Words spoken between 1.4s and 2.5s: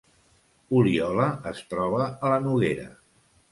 es troba a la